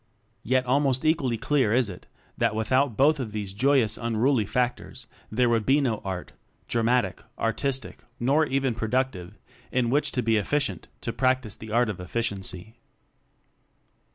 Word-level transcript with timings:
Yet, 0.41 0.65
almost 0.65 1.05
equally 1.05 1.37
clear 1.37 1.71
is 1.75 1.87
it, 1.87 2.07
that 2.35 2.55
without 2.55 2.97
both 2.97 3.19
of 3.19 3.33
these 3.33 3.53
joyous 3.53 3.99
unruly 4.01 4.47
factors 4.47 5.05
there 5.31 5.47
would 5.47 5.63
be 5.63 5.79
no 5.79 5.99
Art 6.03 6.31
dramatic, 6.67 7.21
artistic, 7.37 8.03
nor 8.19 8.47
even 8.47 8.73
produc 8.73 9.11
tive 9.11 9.37
in 9.71 9.91
which 9.91 10.11
to 10.13 10.23
be 10.23 10.37
efficient, 10.37 10.87
to 11.01 11.13
prac 11.13 11.43
tice 11.43 11.55
the 11.55 11.69
Art 11.69 11.87
of 11.87 11.99
Efficiency. 11.99 12.77